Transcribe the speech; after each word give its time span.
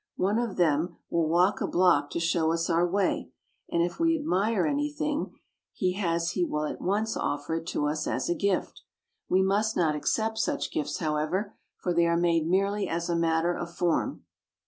One 0.17 0.39
of 0.39 0.55
them 0.57 0.97
will 1.11 1.29
walk 1.29 1.61
a 1.61 1.67
block 1.67 2.09
to 2.09 2.19
show 2.19 2.51
us 2.51 2.71
our 2.71 2.87
way, 2.87 3.29
and 3.69 3.83
if 3.83 3.99
we 3.99 4.17
admire 4.17 4.65
anything 4.65 5.35
he 5.73 5.89
LIMA. 5.91 5.97
65 6.03 6.09
has 6.11 6.31
he 6.31 6.43
will 6.43 6.65
at 6.65 6.81
once 6.81 7.15
offer 7.15 7.53
it 7.57 7.67
to 7.67 7.85
us 7.85 8.07
as 8.07 8.27
a 8.27 8.33
gift. 8.33 8.81
We 9.29 9.43
must 9.43 9.77
not 9.77 9.95
accept 9.95 10.39
such 10.39 10.71
gifts, 10.71 10.97
however, 10.97 11.53
for 11.77 11.93
they 11.93 12.07
are 12.07 12.17
made 12.17 12.47
merely 12.49 12.89
as 12.89 13.09
a 13.11 13.15
matter 13.15 13.53
of 13.53 13.75
form. 13.75 14.25